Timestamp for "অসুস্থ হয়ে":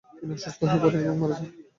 0.37-0.81